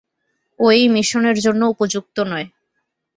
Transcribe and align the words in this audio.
ও 0.59 0.65
এই 0.71 0.85
মিশনের 0.87 1.37
জন্য 1.39 1.61
উপযুক্ত 1.65 2.17
নয়। 2.23 2.47